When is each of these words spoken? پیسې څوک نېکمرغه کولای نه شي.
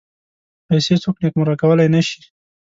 پیسې 0.67 0.93
څوک 1.03 1.15
نېکمرغه 1.23 1.55
کولای 1.61 1.87
نه 1.95 2.01
شي. 2.07 2.19